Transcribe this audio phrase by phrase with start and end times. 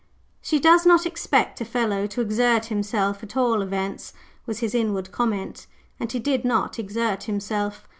[0.41, 4.13] "She does not expect a fellow to exert himself, at all events,"
[4.47, 5.67] was his inward comment;
[5.99, 7.87] and he did not exert himself.